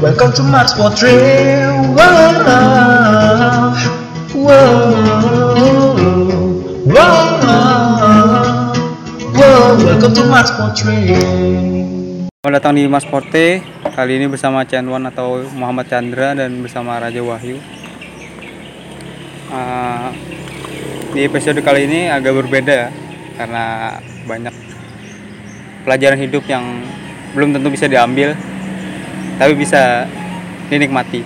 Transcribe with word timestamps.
Welcome 0.00 0.32
to 0.32 0.40
Mars 0.48 0.72
Portrait. 0.72 1.68
Wow, 1.92 2.32
wow, 4.32 4.56
Mars 10.24 10.56
Portrait. 10.56 11.20
Selamat 12.32 12.52
datang 12.56 12.80
di 12.80 12.88
Mas 12.88 13.04
Porte. 13.04 13.60
Kali 13.92 14.16
ini 14.16 14.24
bersama 14.24 14.64
Chandwan 14.64 15.04
atau 15.04 15.44
Muhammad 15.52 15.92
Chandra 15.92 16.32
dan 16.32 16.64
bersama 16.64 16.96
Raja 16.96 17.20
Wahyu. 17.20 17.60
Ah, 19.52 20.16
di 21.12 21.28
episode 21.28 21.60
kali 21.60 21.84
ini 21.84 22.08
agak 22.08 22.40
berbeda 22.40 22.72
ya, 22.72 22.88
karena 23.36 24.00
banyak 24.24 24.56
pelajaran 25.84 26.16
hidup 26.24 26.48
yang 26.48 26.88
belum 27.36 27.52
tentu 27.52 27.68
bisa 27.68 27.84
diambil, 27.84 28.32
tapi 29.40 29.56
bisa 29.56 30.04
dinikmati. 30.68 31.24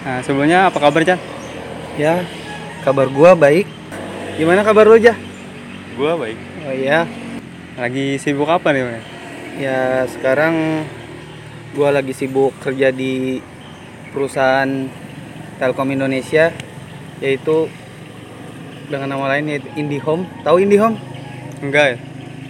Nah, 0.00 0.24
sebelumnya 0.24 0.72
apa 0.72 0.80
kabar 0.80 1.04
Chan? 1.04 1.20
Ya, 2.00 2.24
kabar 2.80 3.12
gua 3.12 3.36
baik. 3.36 3.68
Gimana 4.40 4.64
kabar 4.64 4.88
lu, 4.88 4.96
Jah? 4.96 5.16
Gua 5.92 6.16
baik. 6.16 6.40
Oh 6.64 6.72
iya, 6.72 7.04
Lagi 7.76 8.16
sibuk 8.16 8.48
apa 8.48 8.72
nih? 8.72 8.88
Mas? 8.88 9.04
ya 9.56 10.04
sekarang 10.08 10.84
gua 11.72 11.88
lagi 11.92 12.12
sibuk 12.12 12.52
kerja 12.60 12.92
di 12.92 13.40
perusahaan 14.12 14.68
Telkom 15.56 15.88
Indonesia 15.92 16.52
yaitu 17.20 17.68
dengan 18.88 19.16
nama 19.16 19.36
lain 19.36 19.52
yaitu 19.52 19.68
IndiHome. 19.76 20.24
Tahu 20.40 20.56
IndiHome? 20.64 20.96
Enggak 21.60 21.84
ya? 21.92 21.96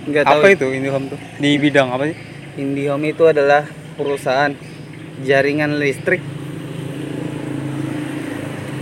Enggak 0.07 0.23
tahu. 0.27 0.41
Apa 0.43 0.47
itu 0.55 0.67
IndiHome 0.71 1.07
tuh? 1.11 1.19
Di 1.43 1.51
bidang 1.59 1.91
apa 1.91 2.11
sih? 2.11 2.36
IndiHome 2.57 3.13
itu 3.13 3.29
adalah 3.29 3.69
perusahaan 4.01 4.57
jaringan 5.21 5.77
listrik. 5.77 6.25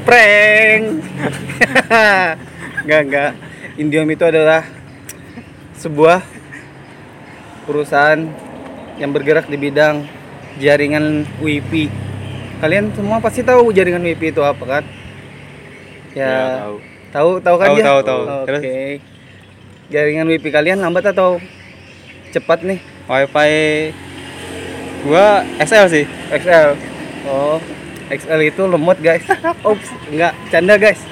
Prank. 0.06 1.03
enggak, 2.86 3.00
enggak. 3.02 3.30
IndiHome 3.75 4.14
itu 4.14 4.25
adalah 4.30 4.62
sebuah 5.75 6.22
perusahaan 7.67 8.22
yang 8.95 9.11
bergerak 9.11 9.50
di 9.50 9.58
bidang 9.58 10.06
jaringan 10.62 11.27
WiFi. 11.42 11.91
Kalian 12.62 12.95
semua 12.95 13.19
pasti 13.19 13.42
tahu 13.42 13.75
jaringan 13.75 14.06
WiFi 14.06 14.30
itu 14.30 14.42
apa 14.47 14.64
kan? 14.64 14.84
Ya, 16.14 16.62
tahu. 16.62 16.78
tahu 17.11 17.30
tahu 17.42 17.56
kan 17.58 17.69
Tahu, 17.75 17.78
ya? 17.83 17.84
tahu, 17.91 18.00
tahu. 18.06 18.22
Oke. 18.22 18.47
Terus? 18.47 18.62
Jaringan 19.91 20.30
WiFi 20.30 20.48
kalian 20.55 20.78
lambat 20.78 21.11
atau 21.11 21.42
cepat 22.30 22.62
nih? 22.62 22.94
Wifi 23.05 23.92
gua 25.05 25.44
XL 25.60 25.86
sih. 25.92 26.05
XL. 26.33 26.77
Oh, 27.28 27.61
XL 28.08 28.41
itu 28.44 28.62
lemot 28.64 28.96
guys. 29.00 29.24
Ups, 29.69 29.88
enggak, 30.08 30.33
canda 30.48 30.77
guys. 30.80 31.00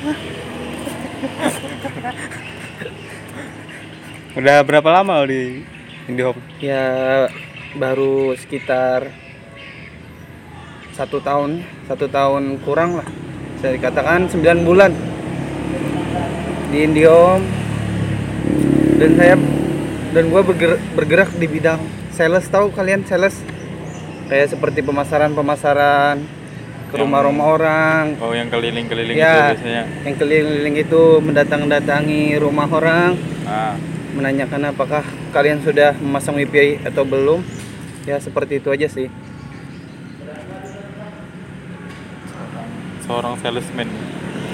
Udah 4.32 4.64
berapa 4.64 4.88
lama 4.88 5.20
lo 5.20 5.28
di 5.28 5.60
IndiHome? 6.08 6.40
Ya 6.56 7.28
baru 7.76 8.32
sekitar 8.36 9.12
satu 10.96 11.20
tahun, 11.20 11.64
satu 11.88 12.08
tahun 12.08 12.60
kurang 12.64 13.00
lah. 13.00 13.08
Bisa 13.56 13.77
dikatakan 13.77 14.28
9 14.28 14.64
bulan 14.64 14.92
di 16.72 16.88
Indihome 16.88 17.44
dan 18.96 19.10
saya 19.20 19.34
dan 20.12 20.28
gue 20.28 20.42
bergerak, 20.44 20.80
bergerak 20.92 21.30
di 21.41 21.46
bidang 21.48 21.80
sales. 22.12 22.44
Tahu 22.48 22.70
kalian 22.72 23.05
sales? 23.08 23.36
Kayak 24.28 24.52
seperti 24.52 24.80
pemasaran 24.80 25.32
pemasaran 25.32 26.20
ke 26.88 26.96
Yang- 26.96 27.02
rumah-rumah 27.08 27.46
orang. 27.48 28.05
Oh, 28.20 28.33
yang 28.36 28.52
keliling-keliling 28.52 29.17
ya 29.17 29.56
yang 30.05 30.17
keliling-keliling 30.17 30.77
itu 30.77 31.02
mendatang-datangi 31.24 32.36
rumah 32.36 32.68
orang. 32.68 33.17
Ah, 33.48 33.77
menanyakan 34.12 34.77
apakah 34.77 35.00
kalian 35.33 35.64
sudah 35.64 35.96
memasang 35.96 36.36
wifi 36.36 36.77
atau 36.84 37.08
belum. 37.08 37.40
Ya 38.05 38.20
seperti 38.20 38.61
itu 38.61 38.68
aja 38.68 38.89
sih. 38.89 39.08
Seorang 43.02 43.34
salesman. 43.40 43.89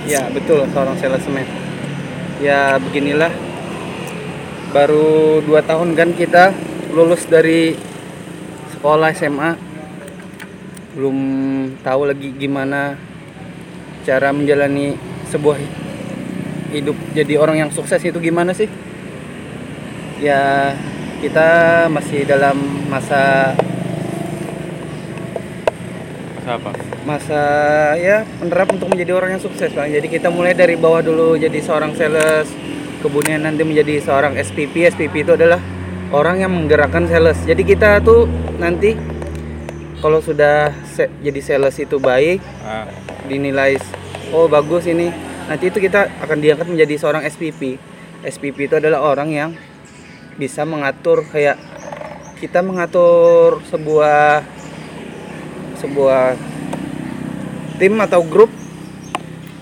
ya 0.09 0.25
betul 0.33 0.65
seorang 0.73 0.97
salesman. 0.97 1.45
Ya 2.41 2.79
beginilah 2.81 3.29
baru 4.69 5.41
dua 5.41 5.65
tahun 5.65 5.97
kan 5.97 6.13
kita 6.13 6.53
lulus 6.93 7.25
dari 7.25 7.73
sekolah 8.77 9.11
SMA 9.17 9.51
belum 10.99 11.19
tahu 11.81 12.11
lagi 12.11 12.35
gimana 12.37 12.99
cara 14.05 14.35
menjalani 14.35 14.99
sebuah 15.29 15.57
hidup 16.73 16.97
jadi 17.17 17.35
orang 17.41 17.65
yang 17.65 17.71
sukses 17.73 18.01
itu 18.05 18.19
gimana 18.21 18.53
sih? 18.53 18.69
Ya 20.21 20.75
kita 21.25 21.87
masih 21.89 22.27
dalam 22.29 22.57
masa 22.91 23.55
Siapa? 26.45 26.73
masa 27.05 27.43
ya 28.01 28.25
penerap 28.41 28.73
untuk 28.73 28.89
menjadi 28.93 29.13
orang 29.17 29.37
yang 29.37 29.43
sukses 29.43 29.73
bang. 29.73 29.93
Jadi 29.93 30.09
kita 30.13 30.29
mulai 30.29 30.53
dari 30.53 30.77
bawah 30.77 31.01
dulu 31.01 31.37
jadi 31.41 31.57
seorang 31.61 31.97
sales 31.97 32.68
kemudian 33.01 33.47
nanti 33.47 33.63
menjadi 33.63 34.03
seorang 34.03 34.35
SPP 34.35 34.89
SPP 34.91 35.23
itu 35.27 35.33
adalah 35.35 35.61
orang 36.11 36.43
yang 36.43 36.51
menggerakkan 36.53 37.07
sales. 37.07 37.39
Jadi 37.45 37.63
kita 37.63 38.01
tuh 38.01 38.27
nanti 38.59 38.97
kalau 39.99 40.23
sudah 40.23 40.71
se- 40.87 41.11
jadi 41.23 41.41
sales 41.43 41.77
itu 41.79 41.99
baik 41.99 42.39
Ah, 42.63 42.87
dinilai 43.27 43.79
oh 44.31 44.47
bagus 44.47 44.87
ini 44.87 45.11
nanti 45.51 45.71
itu 45.71 45.83
kita 45.83 46.07
akan 46.23 46.39
diangkat 46.39 46.71
menjadi 46.71 46.95
seorang 47.01 47.27
SPP 47.27 47.81
SPP 48.23 48.71
itu 48.71 48.75
adalah 48.79 49.03
orang 49.03 49.31
yang 49.31 49.51
bisa 50.39 50.63
mengatur 50.63 51.27
kayak 51.27 51.59
kita 52.39 52.63
mengatur 52.63 53.59
sebuah 53.67 54.47
sebuah 55.79 56.39
tim 57.79 57.95
atau 57.99 58.23
grup 58.23 58.51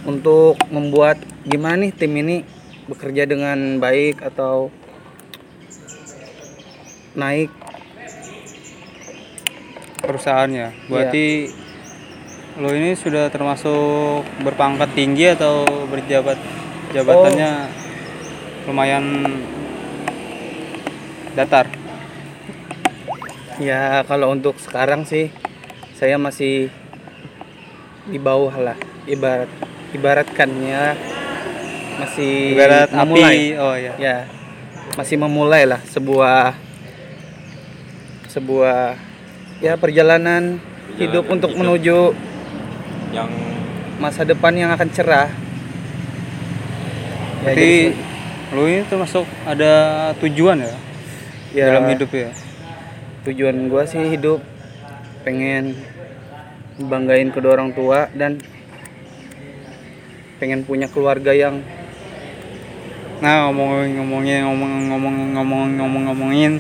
untuk 0.05 0.57
membuat 0.69 1.17
gimana 1.45 1.89
nih 1.89 1.93
tim 1.97 2.13
ini 2.13 2.45
bekerja 2.87 3.27
dengan 3.27 3.83
baik 3.83 4.23
atau 4.23 4.71
naik 7.19 7.51
perusahaannya. 10.03 10.87
Berarti 10.87 11.51
lo 12.57 12.73
ini 12.73 12.97
sudah 12.97 13.29
termasuk 13.29 14.25
berpangkat 14.41 14.95
tinggi 14.97 15.35
atau 15.35 15.67
berjabat 15.91 16.39
jabatannya 16.95 17.69
lumayan 18.65 19.05
datar. 21.37 21.69
Ya 23.61 24.05
kalau 24.05 24.33
untuk 24.33 24.57
sekarang 24.61 25.05
sih 25.05 25.33
saya 25.97 26.21
masih 26.21 26.69
di 28.07 28.19
bawah 28.21 28.53
lah 28.55 28.79
ibarat 29.09 29.51
ibaratkannya 29.97 31.16
masih 31.97 32.33
Ibarat 32.57 32.89
memulai. 32.93 33.37
api. 33.37 33.61
Oh 33.61 33.75
ya. 33.77 33.93
ya 33.97 34.17
masih 34.97 35.17
memulai 35.21 35.65
lah 35.69 35.81
sebuah 35.85 36.57
sebuah 38.33 38.97
ya 39.65 39.75
perjalanan, 39.81 40.61
hidup 41.01 41.25
untuk 41.33 41.53
menuju 41.57 42.13
Yang 43.13 43.31
masa 43.97 44.29
depan 44.29 44.53
yang 44.53 44.69
akan 44.77 44.89
cerah. 44.93 45.33
Ya, 47.45 47.53
jadi- 47.57 47.97
lo 48.53 48.63
ini 48.69 48.87
termasuk 48.87 49.27
ada 49.43 49.73
tujuan 50.23 50.63
ya, 50.63 50.75
ya, 51.51 51.65
dalam 51.73 51.91
hidup 51.91 52.11
ya. 52.15 52.31
tujuan 53.27 53.67
gua 53.67 53.83
sih 53.91 54.07
hidup 54.07 54.39
pengen 55.27 55.75
banggain 56.79 57.35
kedua 57.35 57.59
orang 57.59 57.75
tua 57.75 58.07
dan 58.15 58.39
pengen 60.39 60.63
punya 60.63 60.87
keluarga 60.87 61.35
yang 61.35 61.59
Nah 63.17 63.49
ngomongin 63.49 63.97
ngomongin 63.97 64.45
ngomong 64.45 64.73
ngomong 64.93 65.15
ngomong 65.33 65.63
ngomong 65.81 66.03
ngomongin 66.13 66.53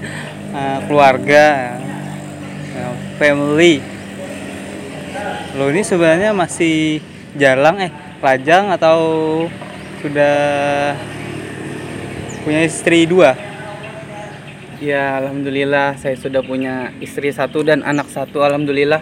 uh, 0.56 0.79
keluarga, 0.88 1.76
uh, 2.73 2.94
family. 3.20 3.85
Lo 5.56 5.69
ini 5.69 5.85
sebenarnya 5.85 6.32
masih 6.32 7.05
jalang 7.37 7.81
eh 7.81 7.93
lajang 8.25 8.73
atau 8.73 9.00
sudah 10.00 10.37
punya 12.41 12.64
istri 12.64 13.05
dua? 13.05 13.37
Ya 14.81 15.20
alhamdulillah 15.20 15.97
saya 15.97 16.17
sudah 16.20 16.44
punya 16.44 16.93
istri 17.00 17.32
satu 17.32 17.64
dan 17.64 17.81
anak 17.81 18.09
satu 18.12 18.44
alhamdulillah 18.44 19.00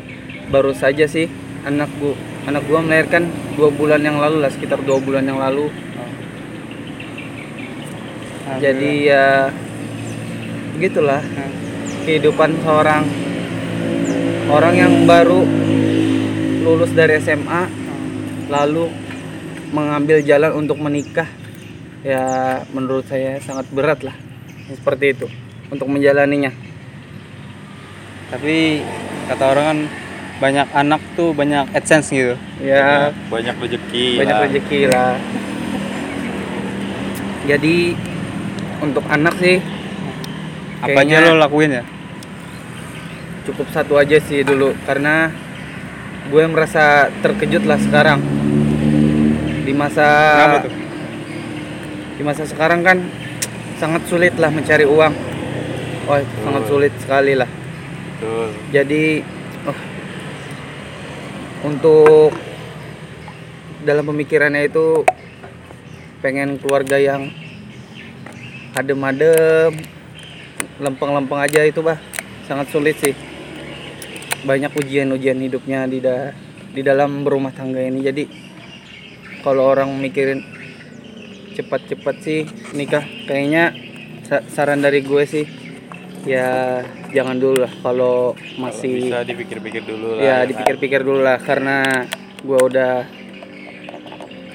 baru 0.51 0.71
saja 0.71 1.07
sih 1.11 1.27
anak 1.67 1.91
gua 1.99 2.15
anak 2.47 2.63
gua 2.71 2.79
melahirkan 2.79 3.27
dua 3.59 3.75
bulan 3.75 3.99
yang 4.03 4.23
lalu 4.23 4.39
lah 4.39 4.55
sekitar 4.55 4.79
dua 4.87 5.03
bulan 5.03 5.27
yang 5.27 5.43
lalu 5.43 5.75
jadi 8.61 8.91
ya 9.01 9.25
begitulah. 10.77 11.23
Nah, 11.23 11.51
kehidupan 12.05 12.61
seorang 12.61 13.05
orang 14.53 14.75
yang 14.77 14.93
baru 15.09 15.41
lulus 16.65 16.93
dari 16.93 17.17
SMA 17.21 17.69
lalu 18.53 18.93
mengambil 19.73 20.21
jalan 20.21 20.53
untuk 20.53 20.77
menikah 20.77 21.27
ya 22.05 22.61
menurut 22.77 23.09
saya 23.09 23.41
sangat 23.41 23.65
berat 23.73 24.05
lah 24.05 24.17
seperti 24.69 25.17
itu 25.17 25.27
untuk 25.73 25.89
menjalaninya. 25.89 26.53
Tapi 28.29 28.85
kata 29.33 29.45
orang 29.49 29.65
kan 29.65 29.79
banyak 30.43 30.69
anak 30.77 31.01
tuh 31.17 31.33
banyak 31.33 31.65
adsense 31.73 32.13
gitu. 32.13 32.37
Ya. 32.61 33.15
Banyak 33.33 33.57
rezeki 33.57 34.07
banyak 34.21 34.37
lah. 34.37 34.45
rezeki 34.45 34.81
lah. 34.93 35.15
Jadi 37.51 37.77
untuk 38.85 39.05
anak 39.09 39.35
sih. 39.41 39.59
Apa 40.85 41.01
aja 41.01 41.33
lo 41.33 41.41
lakuin 41.41 41.81
ya? 41.81 41.85
Cukup 43.49 43.69
satu 43.73 43.97
aja 43.97 44.21
sih 44.21 44.45
dulu 44.45 44.77
karena 44.85 45.33
gue 46.29 46.45
merasa 46.49 47.09
terkejut 47.25 47.65
lah 47.65 47.81
sekarang. 47.81 48.21
Di 49.65 49.73
masa 49.73 50.09
di 52.15 52.23
masa 52.23 52.45
sekarang 52.45 52.85
kan 52.85 53.01
sangat 53.81 54.05
sulit 54.07 54.37
lah 54.37 54.53
mencari 54.53 54.85
uang. 54.85 55.15
Oh 56.05 56.21
sangat 56.45 56.63
Betul. 56.69 56.71
sulit 56.71 56.93
sekali 57.01 57.35
lah. 57.35 57.49
Betul. 58.15 58.49
jadi 58.71 59.05
oh, 59.67 59.79
untuk 61.67 62.33
dalam 63.85 64.05
pemikirannya 64.09 64.65
itu 64.65 65.05
pengen 66.25 66.57
keluarga 66.57 66.97
yang 66.97 67.29
adem-adem 68.75 69.73
lempeng-lempeng 70.77 71.41
aja 71.41 71.63
itu 71.63 71.81
bah. 71.81 71.99
Sangat 72.45 72.69
sulit 72.69 72.99
sih. 72.99 73.15
Banyak 74.45 74.75
ujian-ujian 74.75 75.41
hidupnya 75.41 75.89
di 75.89 75.99
da- 75.99 76.35
di 76.71 76.83
dalam 76.83 77.25
berumah 77.25 77.55
tangga 77.55 77.81
ini. 77.81 78.03
Jadi 78.03 78.25
kalau 79.41 79.65
orang 79.65 79.95
mikirin 79.95 80.43
cepat-cepat 81.55 82.15
sih 82.21 82.41
nikah 82.75 83.07
kayaknya 83.25 83.71
sa- 84.27 84.43
saran 84.45 84.83
dari 84.83 85.01
gue 85.01 85.23
sih 85.23 85.47
ya 86.25 86.83
jangan 87.15 87.39
dulu 87.39 87.63
lah 87.63 87.73
kalau 87.79 88.35
Kalau 88.35 88.59
masih 88.59 89.07
bisa 89.07 89.23
dipikir-pikir 89.23 89.87
dulu 89.87 90.19
lah 90.19 90.23
ya 90.25 90.37
kan. 90.41 90.49
dipikir-pikir 90.51 91.01
dulu 91.05 91.21
lah 91.23 91.39
karena 91.39 92.09
gua 92.43 92.59
udah 92.65 92.95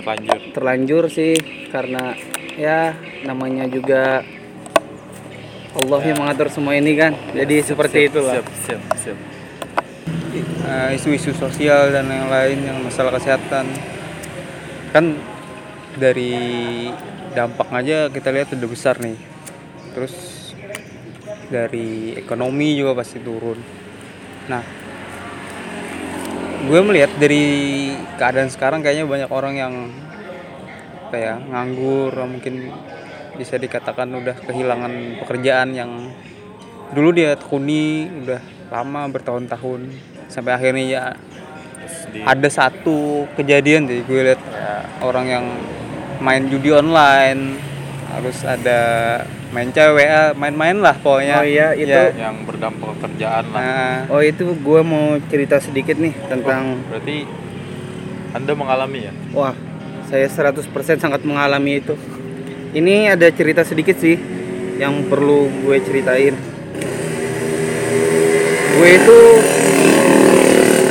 lanjut 0.01 0.41
terlanjur 0.51 1.03
sih 1.07 1.37
karena 1.69 2.17
ya 2.59 2.91
namanya 3.23 3.63
juga 3.71 4.19
Allah 5.79 6.01
yang 6.03 6.19
mengatur 6.19 6.51
semua 6.51 6.75
ini 6.75 6.91
kan. 6.99 7.15
Jadi 7.31 7.63
seperti 7.63 7.97
siap, 8.03 8.09
itu 8.11 8.19
lah 8.19 8.33
siap 8.35 8.47
siap 8.67 8.81
siap. 8.99 9.17
Eh, 10.69 10.89
isu-isu 10.99 11.31
sosial 11.31 11.95
dan 11.95 12.11
yang 12.11 12.27
lain 12.27 12.59
yang 12.67 12.77
masalah 12.83 13.15
kesehatan. 13.15 13.71
Kan 14.91 15.15
dari 15.95 16.35
dampak 17.31 17.71
aja 17.71 18.11
kita 18.11 18.29
lihat 18.35 18.51
udah 18.51 18.69
besar 18.69 18.99
nih. 18.99 19.15
Terus 19.95 20.13
dari 21.47 22.13
ekonomi 22.19 22.75
juga 22.75 22.99
pasti 22.99 23.23
turun. 23.23 23.57
Nah 24.51 24.63
gue 26.59 26.79
melihat 26.83 27.15
dari 27.15 27.45
keadaan 28.19 28.51
sekarang 28.51 28.83
kayaknya 28.83 29.07
banyak 29.07 29.31
orang 29.31 29.55
yang 29.55 29.73
apa 31.09 31.17
ya 31.17 31.41
nganggur 31.41 32.13
mungkin 32.23 32.69
bisa 33.33 33.57
dikatakan 33.57 34.13
udah 34.13 34.37
kehilangan 34.39 34.93
pekerjaan 35.19 35.73
yang 35.73 36.13
dulu 36.93 37.09
dia 37.11 37.33
tekuni 37.33 38.05
udah 38.05 38.37
lama 38.69 39.09
bertahun-tahun. 39.09 39.89
Sampai 40.29 40.53
akhirnya 40.53 40.83
ya 40.85 41.03
di- 42.13 42.21
ada 42.21 42.45
satu 42.45 43.25
kejadian 43.33 43.89
sih 43.89 44.05
gue 44.05 44.21
lihat 44.23 44.41
orang 45.01 45.25
yang 45.25 45.45
main 46.21 46.45
judi 46.45 46.69
online 46.69 47.57
harus 48.09 48.37
ada 48.43 48.79
main 49.49 49.69
cewek 49.69 50.05
ah, 50.05 50.29
main-main 50.33 50.77
lah 50.77 50.93
pokoknya. 50.93 51.41
Oh 51.41 51.47
iya, 51.47 51.73
itu- 51.73 51.89
Ya. 51.89 52.13
yang 52.13 52.45
berdampak 52.45 53.01
kerjaan 53.01 53.49
lah. 53.49 53.57
Nah, 53.57 53.97
oh 54.13 54.21
itu 54.21 54.45
gua 54.61 54.85
mau 54.85 55.17
cerita 55.25 55.57
sedikit 55.57 55.97
nih 55.97 56.13
tentang 56.29 56.85
berarti 56.85 57.25
anda 58.29 58.53
mengalami 58.53 59.09
ya? 59.09 59.13
Wah 59.33 59.57
saya 60.09 60.25
100% 60.25 60.65
sangat 60.97 61.21
mengalami 61.21 61.77
itu. 61.77 61.93
Ini 62.73 63.13
ada 63.13 63.29
cerita 63.29 63.61
sedikit 63.61 63.93
sih 64.01 64.17
yang 64.81 65.05
perlu 65.05 65.45
gue 65.61 65.77
ceritain. 65.85 66.33
Gue 68.73 68.89
itu 68.97 69.19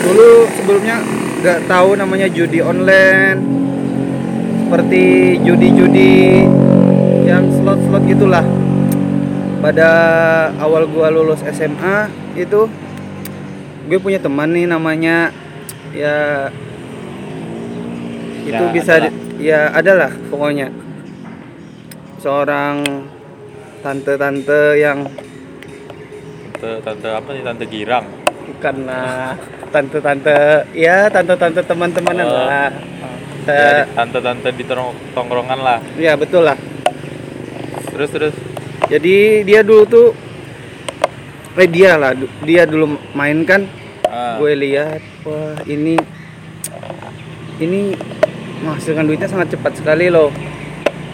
dulu 0.06 0.30
sebelumnya 0.54 1.02
nggak 1.42 1.66
tahu 1.66 1.98
namanya 1.98 2.30
judi 2.30 2.62
online 2.62 3.38
seperti 4.62 5.02
judi-judi 5.42 6.46
yang 7.26 7.50
slot-slot 7.58 8.06
gitulah. 8.06 8.46
Pada 9.58 9.90
awal 10.62 10.86
gua 10.86 11.10
lulus 11.10 11.42
SMA 11.50 12.06
itu 12.38 12.70
gue 13.90 13.98
punya 13.98 14.22
teman 14.22 14.54
nih 14.54 14.70
namanya 14.70 15.34
ya 15.90 16.46
itu 18.48 18.56
Ya, 18.58 18.72
bisa 18.72 18.92
adalah. 18.96 19.12
ya 19.38 19.60
adalah 19.70 20.10
pokoknya. 20.28 20.68
Seorang 22.18 22.82
tante-tante 23.78 24.60
yang 24.76 25.06
tante 26.52 26.82
tante 26.82 27.08
apa 27.08 27.28
nih? 27.30 27.42
Tante 27.44 27.64
girang. 27.66 28.04
Karena 28.58 29.00
tante-tante 29.68 30.36
ya 30.72 31.06
tante-tante 31.06 31.60
teman-teman 31.62 32.16
Oh. 32.18 32.26
lah. 32.42 32.72
Ya, 33.44 33.80
Eh, 33.80 33.84
tante 33.94 34.18
tante 34.18 34.48
di 34.52 34.60
tong- 34.62 34.92
tongkrongan 35.12 35.56
lah. 35.58 35.78
ya 35.96 36.12
betul 36.14 36.44
lah. 36.44 36.56
Terus 37.88 38.10
terus? 38.10 38.34
Jadi 38.88 39.40
dia 39.42 39.60
dulu 39.60 39.84
tuh 39.84 40.08
eh 41.54 41.66
dia 41.66 41.96
lah 41.96 42.12
dia 42.44 42.62
dulu 42.62 42.86
main 43.12 43.40
kan? 43.42 43.64
Ah, 44.04 44.36
gue 44.36 44.52
lihat 44.54 45.00
wah 45.22 45.56
ini 45.64 45.96
ini 47.58 47.92
menghasilkan 48.62 49.06
duitnya 49.06 49.28
sangat 49.30 49.54
cepat 49.54 49.78
sekali 49.78 50.10
loh. 50.10 50.30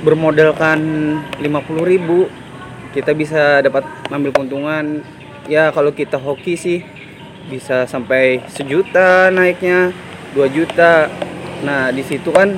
Bermodalkan 0.05 0.79
50.000 1.41 1.91
ribu 1.91 2.29
kita 2.93 3.11
bisa 3.17 3.59
dapat 3.65 3.83
ambil 4.13 4.31
keuntungan. 4.31 5.03
Ya 5.51 5.69
kalau 5.75 5.93
kita 5.93 6.17
hoki 6.17 6.57
sih 6.57 6.81
bisa 7.49 7.85
sampai 7.85 8.41
sejuta 8.49 9.29
naiknya 9.29 9.93
2 10.33 10.49
juta. 10.49 11.09
Nah 11.65 11.93
di 11.93 12.01
situ 12.05 12.33
kan 12.33 12.57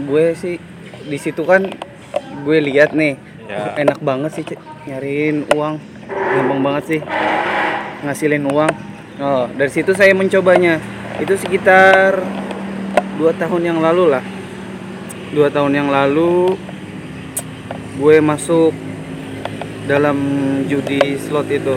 gue 0.00 0.34
sih 0.38 0.56
di 1.06 1.18
situ 1.18 1.42
kan 1.42 1.66
gue 2.46 2.58
lihat 2.60 2.94
nih 2.94 3.30
Ya. 3.50 3.74
enak 3.82 3.98
banget 3.98 4.30
sih 4.30 4.44
nyariin 4.86 5.42
uang. 5.58 5.82
Gampang 6.06 6.60
banget 6.62 6.84
sih 6.86 7.00
ngasilin 8.06 8.46
uang. 8.46 8.70
Oh 9.18 9.50
dari 9.50 9.70
situ 9.74 9.90
saya 9.90 10.14
mencobanya. 10.14 10.78
Itu 11.18 11.34
sekitar 11.34 12.14
dua 13.20 13.36
tahun 13.36 13.62
yang 13.68 13.78
lalu 13.84 14.16
lah. 14.16 14.24
Dua 15.36 15.52
tahun 15.52 15.76
yang 15.76 15.92
lalu 15.92 16.56
gue 18.00 18.16
masuk 18.24 18.72
dalam 19.84 20.16
judi 20.64 21.20
slot 21.20 21.52
itu. 21.52 21.76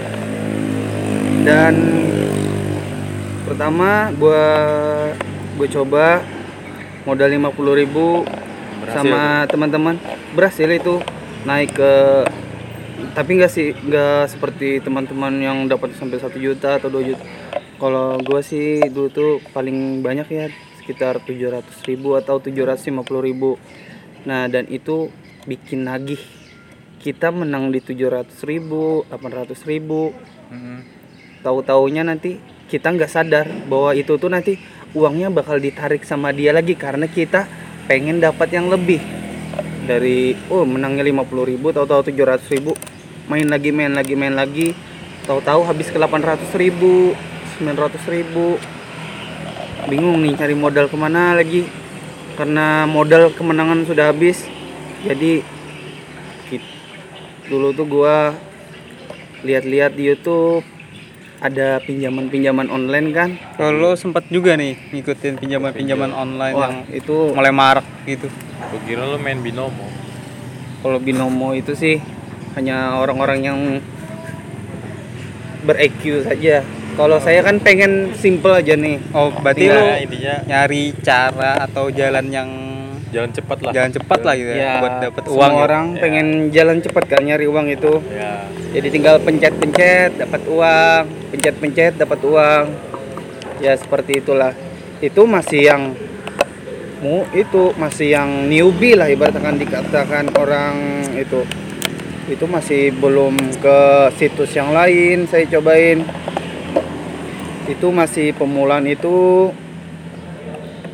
Dan 1.43 1.75
pertama 3.43 4.07
gue 4.15 4.45
gue 5.59 5.67
coba 5.67 6.23
modal 7.03 7.27
50.000 7.27 7.81
ribu 7.83 8.23
Berhasil. 8.23 8.95
sama 8.95 9.43
teman-teman. 9.51 9.99
Berhasil 10.31 10.71
itu. 10.71 11.03
Naik 11.43 11.75
ke 11.75 12.23
tapi 13.11 13.35
nggak 13.35 13.51
sih 13.51 13.75
nggak 13.75 14.31
seperti 14.31 14.79
teman-teman 14.79 15.35
yang 15.43 15.67
dapat 15.67 15.91
sampai 15.99 16.23
satu 16.23 16.39
juta 16.39 16.79
atau 16.79 16.87
2 16.87 17.03
juta. 17.03 17.23
Kalau 17.83 18.15
gue 18.23 18.39
sih 18.39 18.79
dulu 18.87 19.11
tuh 19.11 19.31
paling 19.51 19.99
banyak 19.99 20.27
ya 20.31 20.47
sekitar 20.83 21.23
700 21.23 21.63
ribu 21.87 22.19
atau 22.19 22.43
750 22.43 22.91
ribu. 23.23 23.55
Nah 24.27 24.51
dan 24.51 24.67
itu 24.67 25.07
bikin 25.47 25.87
nagih. 25.87 26.19
Kita 26.99 27.31
menang 27.31 27.71
di 27.71 27.79
700 27.79 28.27
ribu 28.43 29.07
800 29.07 29.55
ribu. 29.63 30.11
Mm-mm. 30.53 30.79
tahu-taunya 31.41 32.05
nanti 32.05 32.37
kita 32.69 32.93
nggak 32.93 33.09
sadar 33.09 33.47
bahwa 33.67 33.91
itu 33.97 34.15
tuh 34.21 34.29
nanti 34.29 34.55
uangnya 34.93 35.33
bakal 35.33 35.57
ditarik 35.57 36.05
sama 36.05 36.29
dia 36.29 36.53
lagi 36.53 36.77
karena 36.77 37.09
kita 37.09 37.49
pengen 37.87 38.19
dapat 38.19 38.53
yang 38.53 38.67
lebih. 38.69 38.99
Dari 39.83 40.35
oh 40.47 40.63
menangnya 40.63 41.03
50.000 41.03 41.51
ribu 41.51 41.67
tahu-tahu 41.75 42.11
700 42.11 42.53
ribu. 42.55 42.71
Main 43.27 43.47
lagi 43.47 43.71
main 43.71 43.91
lagi 43.91 44.13
main 44.15 44.35
lagi. 44.35 44.75
Tahu-tahu 45.23 45.63
habis 45.63 45.87
ke 45.87 45.97
800 45.99 46.51
ribu 46.59 47.15
900 47.59 47.99
ribu 48.11 48.59
bingung 49.89 50.23
nih 50.23 50.33
cari 50.37 50.55
modal 50.55 50.87
ke 50.87 50.97
mana 50.99 51.35
lagi? 51.37 51.67
Karena 52.33 52.89
modal 52.89 53.29
kemenangan 53.35 53.85
sudah 53.85 54.09
habis. 54.11 54.47
Jadi 55.03 55.43
dulu 57.51 57.75
tuh 57.75 57.83
gua 57.83 58.31
lihat-lihat 59.43 59.99
di 59.99 60.07
YouTube 60.07 60.63
ada 61.43 61.83
pinjaman-pinjaman 61.83 62.71
online 62.71 63.07
kan? 63.11 63.29
Kalau 63.59 63.75
lo 63.75 63.91
sempat 63.99 64.23
juga 64.31 64.55
nih 64.55 64.79
ngikutin 64.95 65.43
pinjaman-pinjaman 65.43 66.15
online 66.15 66.55
wah 66.55 66.71
yang 66.71 66.87
itu 66.95 67.35
mulai 67.35 67.51
marak 67.51 67.83
gitu. 68.07 68.31
Gue 68.71 68.79
kira 68.87 69.03
lu 69.03 69.19
main 69.19 69.43
binomo. 69.43 69.83
kalau 70.83 70.99
binomo 70.99 71.55
itu 71.55 71.75
sih 71.75 72.03
hanya 72.59 72.99
orang-orang 72.99 73.39
yang 73.39 73.59
ber-EQ 75.63 76.27
saja 76.27 76.59
kalau 76.93 77.17
saya 77.17 77.41
kan 77.41 77.57
pengen 77.57 77.91
simple 78.13 78.53
aja 78.53 78.73
nih 78.75 79.01
Oh, 79.11 79.33
berarti 79.33 79.65
lo 79.67 79.81
Nah, 79.81 79.97
intinya 79.97 80.35
nyari 80.43 80.93
cara 80.99 81.51
atau 81.61 81.89
jalan 81.89 82.25
yang 82.29 82.49
jalan 83.09 83.29
cepat 83.29 83.57
lah. 83.61 83.71
jalan 83.71 83.91
cepat 83.91 84.19
lah 84.21 84.33
gitu 84.33 84.49
ya, 84.49 84.57
ya 84.57 84.73
buat 84.79 84.93
dapat 84.99 85.21
semua 85.23 85.37
uang. 85.37 85.51
ya. 85.51 85.61
orang 85.61 85.85
Ya. 85.87 86.01
pengen 86.01 86.27
jalan 86.49 86.77
cepat 86.79 87.03
kan 87.07 87.21
nyari 87.21 87.45
uang 87.45 87.67
itu 87.67 87.93
Ya. 88.09 88.31
jadi 88.71 88.87
tinggal 88.89 89.15
pencet-pencet 89.19 90.17
dapat 90.17 90.41
uang 90.43 91.01
pencet-pencet 91.29 91.93
dapat 91.95 92.19
uang 92.19 92.65
ya 93.59 93.73
seperti 93.73 94.17
itulah 94.17 94.51
itu 94.99 95.21
masih 95.23 95.61
yang 95.63 95.83
mu 96.99 97.21
itu 97.31 97.75
masih 97.75 98.07
yang 98.11 98.29
newbie 98.47 98.95
lah 98.95 99.05
ibaratkan 99.05 99.57
dikatakan 99.57 100.31
orang 100.33 100.75
itu 101.13 101.43
itu 102.25 102.45
masih 102.47 102.89
belum 102.93 103.35
ke 103.59 103.77
situs 104.15 104.51
yang 104.51 104.71
lain 104.71 105.27
saya 105.27 105.43
cobain 105.49 106.01
itu 107.65 107.87
masih 107.89 108.31
pemulaan 108.31 108.83
itu 108.85 109.49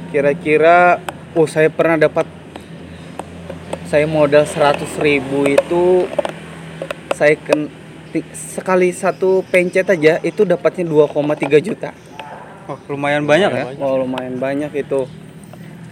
kira-kira 0.10 1.02
oh 1.34 1.46
saya 1.46 1.70
pernah 1.70 1.98
dapat 2.00 2.26
saya 3.86 4.06
modal 4.06 4.46
100.000 4.46 4.86
ribu 5.00 5.46
itu 5.46 6.06
saya 7.14 7.34
ken 7.36 7.70
sekali 8.32 8.90
satu 8.90 9.46
pencet 9.46 9.86
aja 9.86 10.18
itu 10.20 10.42
dapatnya 10.44 10.86
2,3 10.86 11.62
juta 11.62 11.92
Oh, 12.70 12.78
lumayan 12.88 13.26
banyak 13.26 13.50
ya. 13.50 13.66
oh 13.82 13.98
lumayan 13.98 14.38
banyak 14.38 14.70
itu 14.76 15.10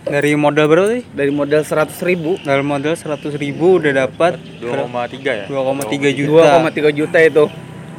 Dari 0.05 0.37
modal 0.37 0.69
berapa 0.69 0.93
sih? 0.93 1.03
dari 1.09 1.33
modal 1.33 1.65
100.000 1.65 1.89
ribu 2.05 2.37
Dari 2.37 2.61
modal 2.61 2.93
100 2.93 3.33
ribu 3.33 3.81
udah 3.81 4.05
dapat 4.05 4.37
2,3 4.61 4.85
ya? 5.25 5.45
2,3 5.49 5.89
juta. 6.13 6.61
2,3 6.61 6.93
juta 6.93 7.17
itu 7.17 7.43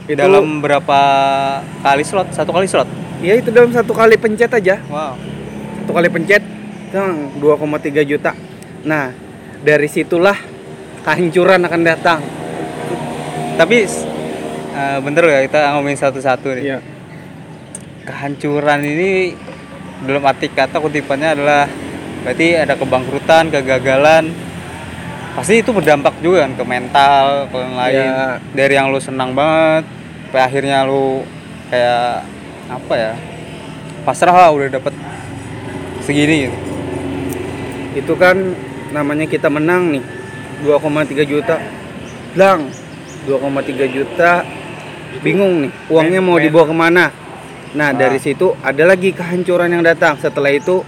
itu 0.08 0.16
Dalam 0.16 0.64
berapa 0.64 1.00
kali 1.84 2.02
slot? 2.02 2.32
Satu 2.32 2.50
kali 2.50 2.64
slot? 2.64 2.88
ya 3.18 3.34
itu 3.34 3.50
dalam 3.50 3.74
satu 3.74 3.90
kali 3.90 4.14
pencet 4.14 4.46
aja 4.46 4.78
Wow. 4.86 5.18
satu 5.82 5.90
kali 5.90 6.06
pencet 6.06 6.42
Tang, 6.94 7.34
2,3 7.42 8.06
juta 8.06 8.32
nah 8.86 9.10
dari 9.60 9.90
situlah 9.90 10.38
kehancuran 11.02 11.66
akan 11.66 11.82
datang 11.82 12.20
Tapi 13.58 13.82
eh, 14.78 14.98
bener 15.02 15.24
ya 15.26 15.40
kita 15.50 15.74
ngomongin 15.74 15.98
satu-satu 15.98 16.46
nih. 16.54 16.62
Iya. 16.62 16.78
Kehancuran 18.06 18.86
ini 18.86 19.34
dalam 20.06 20.22
arti 20.22 20.46
kata 20.46 20.78
kutipannya 20.78 21.34
adalah 21.34 21.66
berarti 22.22 22.54
ada 22.54 22.78
kebangkrutan, 22.78 23.50
kegagalan. 23.50 24.30
Pasti 25.34 25.58
itu 25.58 25.74
berdampak 25.74 26.22
juga 26.22 26.46
kan 26.46 26.54
ke 26.54 26.62
mental, 26.62 27.50
ke 27.50 27.56
yang 27.58 27.74
lain. 27.74 27.98
Iya. 27.98 28.22
Dari 28.54 28.74
yang 28.78 28.94
lu 28.94 29.02
senang 29.02 29.34
banget, 29.34 29.90
sampai 30.28 30.44
akhirnya 30.44 30.84
lu 30.84 31.24
kayak 31.72 32.28
apa 32.68 32.94
ya? 33.00 33.12
Pasrah 34.04 34.36
lah 34.36 34.52
udah 34.52 34.68
dapet 34.68 34.92
segini 36.04 36.48
gitu. 36.48 36.58
itu 38.04 38.12
kan 38.16 38.36
namanya 38.92 39.24
kita 39.24 39.48
menang 39.48 39.92
nih 39.92 40.04
2,3 40.64 41.28
juta 41.28 41.56
lang 42.36 42.68
2,3 43.28 43.88
juta 43.88 44.44
bingung 45.20 45.68
nih 45.68 45.72
uangnya 45.92 46.20
mau 46.24 46.40
dibawa 46.40 46.64
ke 46.64 46.76
mana 46.76 47.12
nah 47.76 47.92
dari 47.92 48.16
situ 48.16 48.56
ada 48.64 48.88
lagi 48.88 49.12
kehancuran 49.12 49.76
yang 49.76 49.84
datang 49.84 50.16
setelah 50.16 50.48
itu 50.48 50.80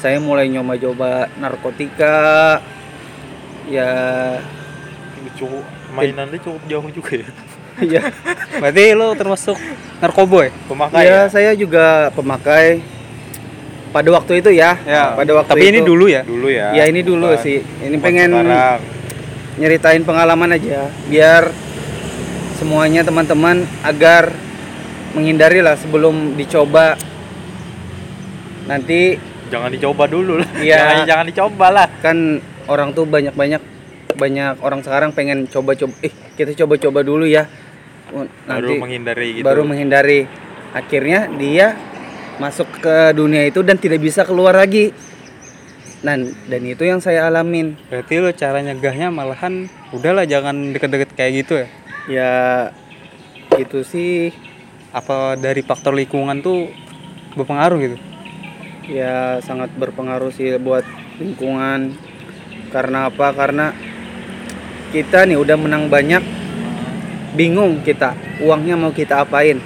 saya 0.00 0.16
mulai 0.16 0.48
nyoba-coba 0.48 1.28
narkotika 1.36 2.60
ya 3.68 3.92
Cukup 5.34 5.66
mainannya 5.90 6.38
cukup 6.38 6.62
jauh 6.70 6.86
juga 6.94 7.26
ya. 7.26 7.28
Ya 7.80 8.02
Berarti 8.60 8.84
lu 8.92 9.08
termasuk 9.14 9.58
narkoboy? 9.98 10.50
Pemakai 10.64 11.02
ya 11.02 11.10
ya. 11.10 11.22
saya 11.26 11.50
juga 11.52 12.10
pemakai 12.12 12.78
pada 13.90 14.10
waktu 14.10 14.42
itu 14.42 14.50
ya, 14.50 14.74
Ya. 14.82 15.14
pada 15.14 15.32
waktu 15.34 15.50
Tapi 15.50 15.66
ini 15.68 15.78
itu. 15.78 15.88
dulu 15.88 16.04
ya. 16.06 16.22
Dulu 16.22 16.48
ya. 16.48 16.70
ya 16.72 16.84
ini 16.84 17.00
dulu 17.00 17.30
Bukan- 17.30 17.42
sih 17.42 17.58
ini 17.80 17.94
bukan 17.94 18.04
pengen 18.04 18.30
sekarang. 18.32 18.80
nyeritain 19.54 20.02
pengalaman 20.02 20.50
aja 20.52 20.90
biar 21.06 21.50
semuanya 22.54 23.02
teman-teman 23.02 23.62
agar 23.80 24.34
menghindari 25.12 25.58
lah 25.58 25.74
sebelum 25.74 26.34
dicoba 26.34 26.98
nanti 28.64 29.18
Jangan 29.44 29.70
dicoba 29.70 30.08
dulu 30.08 30.40
lah. 30.40 30.48
Iya. 30.56 30.74
Jangan, 30.80 30.96
jangan 31.06 31.24
dicoba 31.28 31.66
lah. 31.70 31.86
kan 32.00 32.16
orang 32.66 32.90
tuh 32.90 33.04
banyak-banyak 33.04 33.62
banyak 34.14 34.54
orang 34.58 34.80
sekarang 34.80 35.10
pengen 35.10 35.44
coba-coba 35.44 35.90
eh 36.00 36.10
kita 36.32 36.54
coba-coba 36.56 37.02
dulu 37.02 37.22
ya 37.24 37.46
Baru 38.14 38.30
nanti 38.46 38.74
menghindari 38.78 39.28
gitu. 39.40 39.44
baru 39.44 39.62
menghindari. 39.66 40.30
Akhirnya 40.70 41.26
dia 41.34 41.74
masuk 42.38 42.66
ke 42.82 43.14
dunia 43.14 43.46
itu 43.46 43.62
dan 43.66 43.78
tidak 43.78 43.98
bisa 44.02 44.22
keluar 44.22 44.54
lagi. 44.54 44.94
Dan 46.04 46.30
dan 46.46 46.62
itu 46.62 46.86
yang 46.86 47.02
saya 47.02 47.26
alamin. 47.26 47.74
Berarti 47.90 48.22
lu 48.22 48.30
cara 48.36 48.62
nyegahnya 48.62 49.10
malahan 49.10 49.66
udahlah 49.90 50.28
jangan 50.28 50.76
deket-deket 50.76 51.10
kayak 51.16 51.32
gitu 51.42 51.52
ya. 51.58 51.66
ya 52.06 52.32
itu 53.58 53.82
sih. 53.82 54.30
Apa 54.94 55.34
dari 55.34 55.66
faktor 55.66 55.90
lingkungan 55.98 56.38
tuh 56.38 56.70
berpengaruh 57.34 57.78
gitu? 57.82 57.98
ya 58.88 59.40
sangat 59.40 59.72
berpengaruh 59.76 60.28
sih 60.32 60.56
buat 60.60 60.84
lingkungan. 61.20 61.96
Karena 62.68 63.08
apa? 63.08 63.30
Karena 63.32 63.70
kita 64.90 65.26
nih 65.26 65.38
udah 65.38 65.56
menang 65.58 65.88
banyak 65.88 66.43
bingung 67.34 67.82
kita 67.82 68.14
uangnya 68.40 68.78
mau 68.78 68.94
kita 68.94 69.26
apain? 69.26 69.58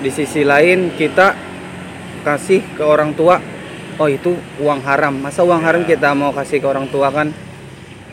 Di 0.00 0.08
sisi 0.08 0.42
lain 0.42 0.96
kita 0.96 1.36
kasih 2.24 2.64
ke 2.76 2.84
orang 2.84 3.12
tua 3.12 3.40
oh 4.00 4.08
itu 4.08 4.32
uang 4.60 4.80
haram. 4.82 5.12
Masa 5.20 5.44
uang 5.44 5.60
haram 5.60 5.84
kita 5.84 6.16
mau 6.16 6.32
kasih 6.32 6.58
ke 6.58 6.66
orang 6.66 6.88
tua 6.88 7.12
kan? 7.12 7.28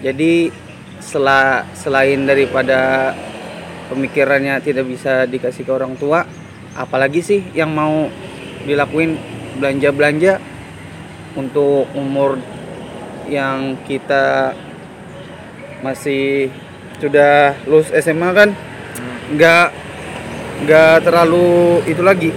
Jadi 0.04 0.52
sela, 1.00 1.64
selain 1.74 2.28
daripada 2.28 3.12
pemikirannya 3.88 4.60
tidak 4.60 4.86
bisa 4.86 5.24
dikasih 5.24 5.64
ke 5.64 5.72
orang 5.72 5.96
tua 5.96 6.28
apalagi 6.78 7.24
sih 7.24 7.42
yang 7.56 7.74
mau 7.74 8.12
dilakuin 8.68 9.18
belanja-belanja 9.58 10.38
untuk 11.40 11.90
umur 11.96 12.38
yang 13.32 13.80
kita 13.88 14.54
masih 15.82 16.52
sudah 16.98 17.54
lulus 17.70 17.94
SMA 17.94 18.30
kan 18.34 18.50
nggak 19.34 19.68
nggak 20.66 20.96
terlalu 21.06 21.82
itu 21.86 22.02
lagi. 22.02 22.32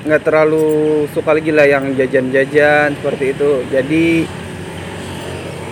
Nggak 0.00 0.22
terlalu 0.24 1.04
suka 1.12 1.36
lagi 1.36 1.52
lah 1.52 1.68
yang 1.68 1.92
jajan-jajan 1.92 2.96
seperti 2.96 3.36
itu. 3.36 3.50
Jadi 3.68 4.24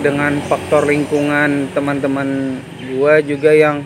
dengan 0.04 0.38
faktor 0.46 0.86
lingkungan 0.86 1.72
teman-teman 1.74 2.60
gua 2.94 3.18
juga 3.24 3.50
yang 3.50 3.82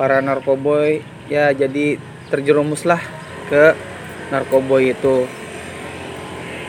para 0.00 0.24
narkoboy 0.24 1.04
ya 1.28 1.52
jadi 1.52 2.00
terjerumuslah 2.32 3.02
ke 3.50 3.76
narkoboy 4.32 4.96
itu. 4.96 5.28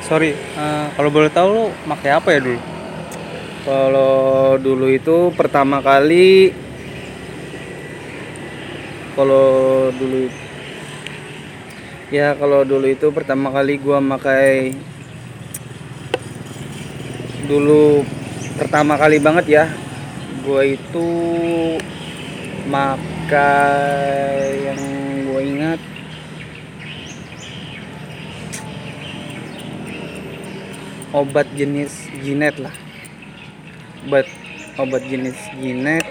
Sorry, 0.03 0.35
eh, 0.35 0.85
kalau 1.00 1.07
boleh 1.07 1.31
tahu 1.31 1.47
lu 1.47 1.65
pakai 1.88 2.12
apa 2.12 2.35
ya 2.35 2.43
dulu? 2.43 2.73
Kalau 3.63 4.60
dulu 4.60 4.91
itu 4.91 5.32
pertama 5.39 5.79
kali 5.79 6.51
kalau 9.15 9.88
dulu 9.96 10.27
ya 12.12 12.36
kalau 12.36 12.67
dulu 12.67 12.91
itu 12.91 13.08
pertama 13.15 13.55
kali 13.55 13.79
gua 13.79 14.03
makai 14.03 14.75
dulu 17.48 18.03
pertama 18.60 19.00
kali 19.00 19.24
banget 19.24 19.46
ya 19.48 19.65
gua 20.43 20.67
itu 20.67 21.08
makai 22.67 24.60
yang 24.60 24.82
gua 25.32 25.39
ingat. 25.39 25.79
Obat 31.15 31.48
jenis 31.55 32.12
jinet 32.20 32.60
lah 32.60 32.92
obat 34.03 34.27
obat 34.75 35.03
jenis 35.07 35.38
jinet 35.55 36.03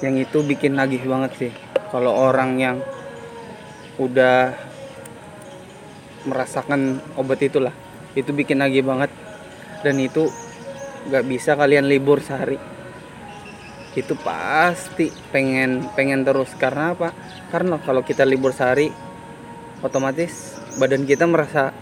yang 0.00 0.16
itu 0.16 0.40
bikin 0.40 0.78
nagih 0.78 1.04
banget 1.04 1.32
sih. 1.36 1.52
Kalau 1.92 2.14
orang 2.14 2.56
yang 2.56 2.76
udah 4.00 4.56
merasakan 6.24 7.02
obat 7.18 7.42
itulah 7.44 7.74
itu 8.16 8.32
bikin 8.32 8.64
nagih 8.64 8.86
banget. 8.86 9.12
Dan 9.84 10.00
itu 10.00 10.28
nggak 11.08 11.24
bisa 11.28 11.56
kalian 11.56 11.88
libur 11.88 12.24
sehari. 12.24 12.56
Itu 13.92 14.16
pasti 14.16 15.12
pengen 15.34 15.92
pengen 15.92 16.24
terus. 16.24 16.54
Karena 16.56 16.96
apa? 16.96 17.12
Karena 17.52 17.76
kalau 17.82 18.00
kita 18.00 18.24
libur 18.24 18.56
sehari 18.56 18.88
otomatis 19.84 20.60
badan 20.76 21.04
kita 21.08 21.24
merasa 21.24 21.72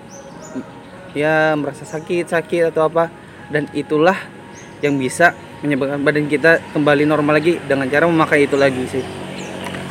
ya 1.12 1.54
merasa 1.58 1.82
sakit 1.82 2.30
sakit 2.30 2.70
atau 2.70 2.86
apa 2.86 3.27
dan 3.48 3.66
itulah 3.72 4.16
yang 4.84 4.96
bisa 4.96 5.34
menyebabkan 5.64 6.00
badan 6.06 6.30
kita 6.30 6.62
kembali 6.70 7.02
normal 7.08 7.42
lagi 7.42 7.58
dengan 7.66 7.90
cara 7.90 8.06
memakai 8.06 8.46
itu 8.46 8.54
lagi 8.54 8.84
sih 8.86 9.04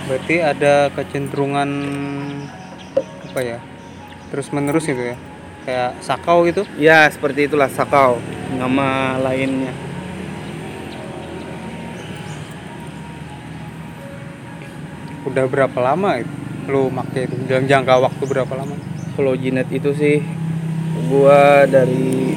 Berarti 0.08 0.40
ada 0.40 0.88
kecenderungan 0.96 1.68
apa 3.28 3.40
ya? 3.44 3.60
Terus 4.32 4.48
menerus 4.56 4.88
gitu 4.88 5.04
ya. 5.04 5.20
Kayak 5.68 6.00
sakau 6.00 6.48
gitu. 6.48 6.64
ya 6.80 7.12
seperti 7.12 7.52
itulah 7.52 7.68
sakau 7.68 8.24
nama 8.56 9.20
lainnya 9.20 9.76
Udah 15.28 15.44
berapa 15.44 15.76
lama 15.84 16.24
itu? 16.24 16.32
Lu 16.72 16.88
make 16.88 17.28
itu 17.28 17.36
dalam 17.52 17.68
jangka 17.68 18.00
waktu 18.00 18.24
berapa 18.24 18.54
lama? 18.56 18.80
kalau 19.18 19.34
jinet 19.34 19.66
itu 19.74 19.98
sih 19.98 20.22
gua 21.10 21.66
dari 21.66 22.37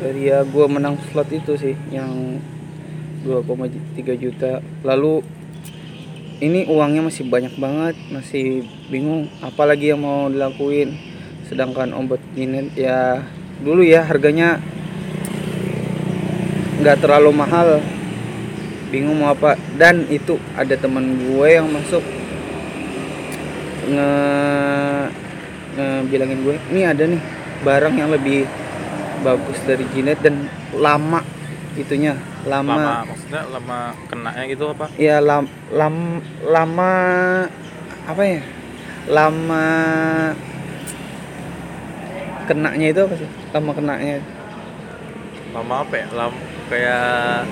dari 0.00 0.32
ya 0.32 0.40
gua 0.48 0.64
menang 0.64 0.96
slot 1.12 1.28
itu 1.28 1.60
sih 1.60 1.76
yang 1.92 2.40
2,3 3.22 4.16
juta. 4.16 4.64
Lalu 4.80 5.20
ini 6.40 6.64
uangnya 6.64 7.04
masih 7.04 7.28
banyak 7.28 7.52
banget 7.60 7.92
masih 8.08 8.64
bingung 8.88 9.28
apalagi 9.44 9.92
yang 9.92 10.00
mau 10.00 10.32
dilakuin. 10.32 10.96
Sedangkan 11.44 11.92
obat 11.92 12.24
jinet 12.32 12.72
ya 12.72 13.20
dulu 13.60 13.84
ya 13.84 14.08
harganya 14.08 14.56
nggak 16.80 16.96
terlalu 17.04 17.30
mahal. 17.36 17.84
Bingung 18.88 19.20
mau 19.20 19.36
apa. 19.36 19.60
Dan 19.76 20.08
itu 20.08 20.40
ada 20.56 20.72
teman 20.80 21.20
gue 21.20 21.48
yang 21.52 21.68
masuk 21.68 22.00
nge, 23.90 24.10
bilangin 26.08 26.40
gue 26.46 26.56
ini 26.72 26.88
ada 26.88 27.04
nih 27.04 27.20
barang 27.66 27.94
yang 28.00 28.10
lebih 28.14 28.48
bagus 29.20 29.58
dari 29.68 29.84
Jinet 29.92 30.20
dan 30.20 30.48
lama 30.74 31.20
itunya 31.78 32.18
lama, 32.44 32.74
lama 32.74 32.94
maksudnya 33.14 33.42
lama 33.46 33.78
kenanya 34.10 34.42
gitu 34.48 34.64
apa? 34.72 34.86
Ya 34.98 35.20
lam, 35.22 35.46
lam 35.70 36.18
lama 36.42 36.92
apa 38.04 38.22
ya? 38.26 38.40
Lama 39.06 39.66
kenanya 42.48 42.86
itu 42.90 43.00
apa 43.00 43.14
sih? 43.16 43.28
Lama 43.54 43.70
kenanya. 43.76 44.18
Lama 45.54 45.74
apa 45.86 45.94
ya? 45.94 46.06
Lama 46.10 46.38
kayak 46.70 47.44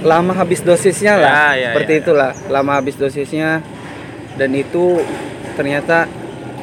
lama 0.00 0.32
habis 0.32 0.64
dosisnya 0.64 1.20
lah 1.20 1.28
Ya, 1.28 1.48
ya, 1.52 1.68
seperti 1.76 1.92
ya, 1.92 1.98
ya. 1.98 2.02
itulah. 2.02 2.32
Lama 2.48 2.72
habis 2.80 2.96
dosisnya 2.96 3.60
dan 4.34 4.50
itu 4.56 5.04
ternyata 5.54 6.08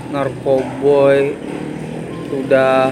narkoboy 0.10 1.36
sudah 2.28 2.90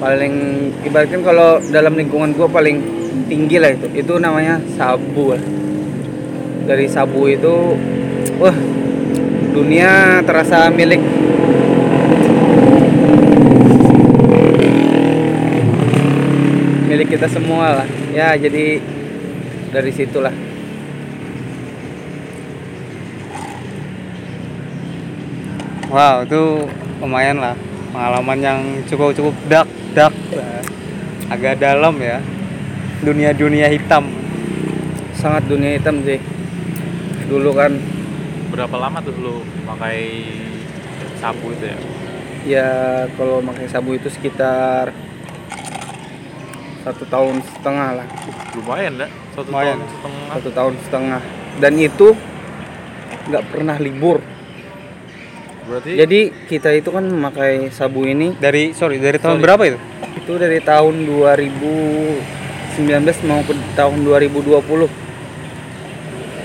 paling 0.00 0.34
ibaratkan 0.80 1.20
kalau 1.20 1.60
dalam 1.68 1.92
lingkungan 1.92 2.32
gua 2.32 2.48
paling 2.48 2.80
tinggi 3.28 3.60
lah 3.60 3.76
itu. 3.76 3.86
Itu 3.92 4.16
namanya 4.16 4.58
sabu 4.74 5.36
lah. 5.36 5.42
dari 6.70 6.86
sabu 6.86 7.26
itu 7.26 7.74
wah 8.38 8.54
dunia 9.50 10.22
terasa 10.22 10.70
milik. 10.70 11.02
Milik 16.86 17.08
kita 17.10 17.26
semua 17.26 17.82
lah. 17.82 17.88
Ya 18.14 18.38
jadi 18.38 18.78
dari 19.74 19.90
situlah. 19.90 20.34
Wow, 25.90 26.22
itu 26.22 26.70
lumayan 27.02 27.42
lah. 27.42 27.58
Pengalaman 27.90 28.38
yang 28.38 28.60
cukup 28.86 29.10
cukup 29.10 29.34
dark 29.50 29.66
agak 31.30 31.62
dalam 31.62 31.94
ya. 32.02 32.18
Dunia 33.00 33.32
dunia 33.32 33.70
hitam. 33.70 34.10
Sangat 35.16 35.46
dunia 35.46 35.78
hitam 35.78 36.02
sih. 36.04 36.20
Dulu 37.30 37.50
kan. 37.54 37.72
Berapa 38.50 38.76
lama 38.76 38.98
tuh 39.00 39.14
lu 39.16 39.46
pakai 39.64 40.26
sabu 41.22 41.54
itu 41.54 41.64
ya? 41.70 41.78
Ya 42.40 42.70
kalau 43.14 43.38
pakai 43.44 43.70
sabu 43.70 43.94
itu 43.94 44.10
sekitar 44.10 44.90
satu 46.82 47.04
tahun 47.06 47.40
setengah 47.46 47.88
lah. 48.02 48.06
Lumayan 48.58 48.98
dah 48.98 49.10
satu 49.36 49.48
Lumayan. 49.54 49.78
tahun 49.78 49.88
setengah. 49.94 50.26
Satu 50.34 50.50
tahun 50.50 50.74
setengah. 50.84 51.20
Dan 51.60 51.72
itu 51.78 52.08
nggak 53.30 53.44
pernah 53.52 53.76
libur. 53.78 54.18
Berarti 55.70 55.90
jadi 55.94 56.20
kita 56.50 56.74
itu 56.74 56.90
kan 56.90 57.06
memakai 57.06 57.70
sabu 57.70 58.02
ini 58.02 58.34
dari 58.34 58.74
sorry 58.74 58.98
dari 58.98 59.22
tahun 59.22 59.38
Sorry. 59.38 59.44
berapa 59.46 59.62
itu 59.70 59.78
itu 60.30 60.38
dari 60.38 60.62
tahun 60.62 61.10
2019 61.10 62.22
maupun 63.26 63.58
tahun 63.74 63.98
2020 64.06 64.46
oh, 64.62 64.86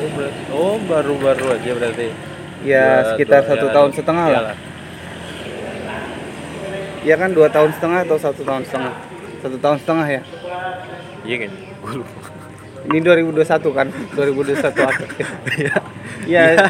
berarti 0.10 0.42
oh 0.50 0.82
baru-baru 0.90 1.54
aja 1.54 1.72
berarti 1.78 2.10
ya 2.66 2.82
Dua- 2.82 3.14
sekitar 3.14 3.46
dua- 3.46 3.50
satu 3.54 3.66
ya, 3.70 3.74
tahun 3.78 3.94
setengah 3.94 4.26
lah 4.26 4.34
iyalah. 4.34 4.58
ya 7.06 7.14
kan 7.22 7.30
dua 7.30 7.46
tahun 7.54 7.70
setengah 7.78 8.00
atau 8.10 8.18
satu 8.18 8.42
tahun 8.42 8.66
setengah 8.66 8.94
satu 9.46 9.58
tahun 9.62 9.78
setengah 9.86 10.08
ya 10.10 10.22
iya 11.22 11.36
kan 11.46 11.52
gue 11.86 11.94
lupa 12.02 12.34
Ini 12.86 13.02
2021 13.02 13.66
kan? 13.74 13.90
2021 14.14 14.62
akhir. 14.62 15.10
Iya. 15.58 15.74
Iya. 16.30 16.70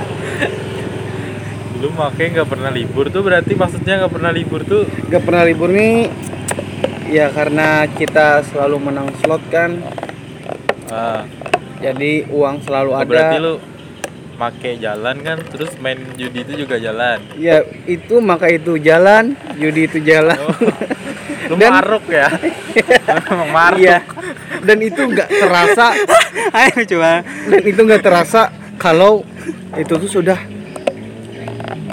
lu 1.80 1.88
makanya 1.90 2.28
nggak 2.40 2.50
pernah 2.50 2.70
libur 2.70 3.08
tuh 3.08 3.22
berarti 3.22 3.52
maksudnya 3.54 4.04
nggak 4.04 4.12
pernah 4.12 4.30
libur 4.30 4.60
tuh 4.62 4.84
Gak 5.08 5.22
pernah 5.24 5.42
libur 5.42 5.68
nih. 5.68 6.12
Ya 7.08 7.26
karena 7.28 7.88
kita 7.88 8.44
selalu 8.46 8.76
menang 8.80 9.08
slot 9.18 9.42
kan. 9.48 9.80
ah 10.88 11.24
Jadi 11.80 12.28
uang 12.28 12.60
selalu 12.60 12.90
oh, 12.92 13.00
ada. 13.00 13.08
berarti 13.08 13.36
lu 13.40 13.54
make 14.36 14.76
jalan 14.76 15.16
kan 15.20 15.38
terus 15.42 15.72
main 15.76 15.96
judi 16.14 16.40
itu 16.40 16.52
juga 16.58 16.76
jalan 16.76 17.20
Ya 17.36 17.60
itu 17.84 18.20
maka 18.20 18.48
itu 18.48 18.76
jalan, 18.76 19.32
judi 19.56 19.88
itu 19.88 19.98
jalan. 20.00 20.36
Oh. 20.36 20.52
lu 21.48 21.54
Dan- 21.56 21.72
maruk 21.72 22.04
ya 22.06 22.28
maruk 23.56 23.80
Iya. 23.80 23.98
Dan 24.60 24.76
itu 24.78 25.00
nggak 25.00 25.28
terasa, 25.32 25.96
ayo 26.52 26.84
coba 26.84 27.24
dan 27.24 27.62
itu 27.64 27.80
nggak 27.80 28.04
terasa 28.04 28.42
kalau 28.76 29.24
itu 29.72 29.96
tuh 29.96 30.10
sudah 30.10 30.36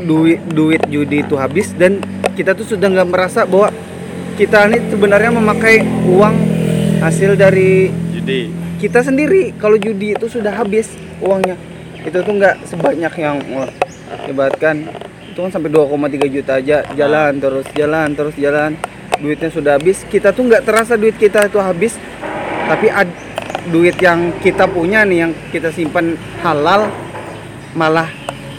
duit 0.04 0.40
duit 0.52 0.82
judi 0.90 1.26
itu 1.26 1.36
habis 1.38 1.74
dan 1.74 2.02
kita 2.38 2.54
tuh 2.54 2.66
sudah 2.66 2.88
nggak 2.92 3.10
merasa 3.10 3.48
bahwa 3.50 3.74
kita 4.38 4.70
ini 4.70 4.78
sebenarnya 4.94 5.34
memakai 5.34 5.82
uang 6.06 6.36
hasil 7.02 7.34
dari 7.34 7.90
judi. 8.14 8.54
kita 8.78 9.02
sendiri. 9.02 9.58
Kalau 9.58 9.78
judi 9.82 10.14
itu 10.14 10.30
sudah 10.30 10.54
habis 10.54 10.94
uangnya 11.22 11.58
itu 12.06 12.18
tuh 12.22 12.34
nggak 12.38 12.56
sebanyak 12.70 13.14
yang 13.18 13.42
wah, 13.58 13.68
ibaratkan 14.30 14.86
itu 15.34 15.40
kan 15.42 15.52
sampai 15.52 15.70
2,3 15.70 16.34
juta 16.34 16.54
aja 16.62 16.86
jalan 16.94 17.32
terus 17.42 17.66
jalan 17.74 18.08
terus 18.14 18.36
jalan. 18.38 18.78
Duitnya 19.18 19.50
sudah 19.50 19.82
habis. 19.82 20.06
Kita 20.06 20.30
tuh 20.30 20.46
nggak 20.46 20.62
terasa 20.62 20.94
duit 20.94 21.18
kita 21.18 21.50
itu 21.50 21.58
habis 21.58 21.98
tapi 22.70 22.94
ad, 22.94 23.10
duit 23.74 23.98
yang 23.98 24.36
kita 24.44 24.70
punya 24.70 25.02
nih 25.02 25.26
yang 25.26 25.32
kita 25.50 25.74
simpan 25.74 26.14
halal 26.46 26.92
malah 27.74 28.12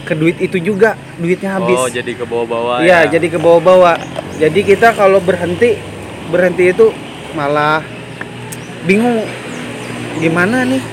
ke 0.07 0.13
duit 0.15 0.37
itu 0.39 0.57
juga 0.57 0.95
duitnya 1.19 1.59
habis 1.59 1.75
oh 1.75 1.89
jadi 1.91 2.11
ke 2.15 2.25
bawah-bawah 2.25 2.81
Iya, 2.81 3.05
ya 3.05 3.19
jadi 3.19 3.27
ke 3.29 3.37
bawah-bawah. 3.39 3.95
Jadi 4.39 4.59
kita 4.63 4.95
kalau 4.95 5.19
berhenti 5.19 5.75
berhenti 6.31 6.71
itu 6.71 6.95
malah 7.35 7.83
bingung 8.87 9.27
gimana 10.17 10.63
nih. 10.63 10.83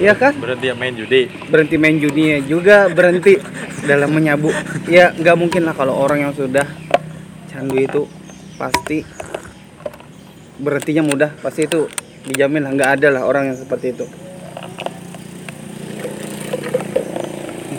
Ya 0.00 0.16
kan? 0.16 0.32
berhenti 0.32 0.72
ya 0.72 0.72
main 0.72 0.96
judi 0.96 1.28
Berhenti 1.52 1.76
main 1.76 2.00
judi 2.00 2.40
juga 2.48 2.88
berhenti 2.88 3.36
dalam 3.90 4.10
menyabu. 4.10 4.48
Ya 4.88 5.12
nggak 5.12 5.36
mungkin 5.36 5.68
lah 5.68 5.76
kalau 5.76 5.92
orang 5.92 6.24
yang 6.24 6.32
sudah 6.32 6.64
candu 7.52 7.76
itu 7.76 8.02
pasti 8.56 9.04
berhentinya 10.56 11.04
mudah. 11.04 11.30
Pasti 11.44 11.68
itu 11.68 11.84
dijamin 12.26 12.64
lah 12.64 12.72
nggak 12.72 12.90
ada 13.00 13.08
lah 13.12 13.22
orang 13.28 13.52
yang 13.52 13.58
seperti 13.60 13.92
itu. 13.92 14.08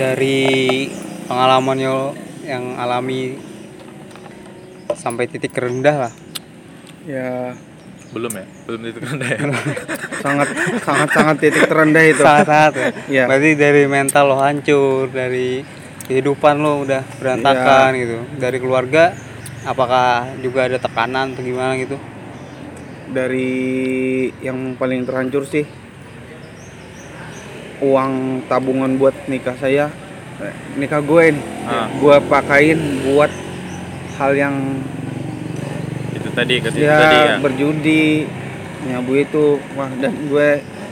Dari 0.01 0.89
pengalaman 1.29 1.77
yo 1.77 1.97
yang 2.41 2.73
alami 2.81 3.37
sampai 4.97 5.29
titik 5.29 5.53
rendah 5.53 6.09
lah. 6.09 6.13
Ya. 7.05 7.53
Belum 8.09 8.33
ya? 8.33 8.45
Belum 8.65 8.81
itu 8.89 8.99
kan 8.99 9.21
ya? 9.21 9.37
Sangat 10.25 10.49
sangat 10.85 11.09
sangat 11.17 11.35
titik 11.41 11.65
terendah 11.65 12.05
itu. 12.05 12.21
saat-saat 12.21 12.73
ya? 12.77 12.89
Iya. 13.09 13.23
berarti 13.25 13.49
dari 13.57 13.89
mental 13.89 14.29
lo 14.29 14.37
hancur 14.37 15.09
dari 15.09 15.65
kehidupan 16.05 16.61
lo 16.61 16.85
udah 16.85 17.01
berantakan 17.17 17.89
gitu. 17.97 18.17
Dari 18.37 18.57
keluarga 18.61 19.17
apakah 19.65 20.37
juga 20.41 20.69
ada 20.69 20.77
tekanan 20.77 21.33
atau 21.33 21.41
gimana 21.41 21.73
gitu? 21.77 21.97
Dari 23.09 23.49
yang 24.45 24.77
paling 24.77 25.05
terhancur 25.09 25.45
sih 25.49 25.65
uang 27.81 28.11
tabungan 28.45 28.95
buat 28.95 29.13
nikah 29.25 29.57
saya 29.57 29.89
eh, 30.37 30.53
nikah 30.77 31.01
gue 31.01 31.33
nih 31.33 31.45
Ah. 31.61 31.85
gue 31.93 32.15
pakain 32.25 32.77
buat 33.05 33.29
hal 34.17 34.31
yang 34.33 34.55
itu 36.11 36.29
tadi 36.31 36.55
ke 36.57 36.69
situ 36.69 36.85
ya, 36.85 36.97
tadi 36.97 37.17
ya? 37.17 37.35
berjudi 37.37 38.05
nyabu 38.81 39.13
itu. 39.13 39.45
Wah 39.73 39.89
dan 39.97 40.13
gue 40.25 40.49